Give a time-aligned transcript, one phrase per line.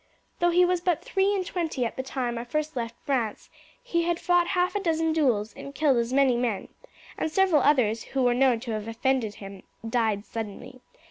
[0.39, 3.51] Though he was but three and twenty at the time I first left France
[3.83, 6.69] he had fought half a dozen duels and killed as many men,
[7.19, 10.81] and several others who were known to have offended him died suddenly.